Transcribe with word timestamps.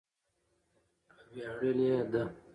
او 1.11 1.19
ویاړلې 1.31 1.89
ده. 2.11 2.23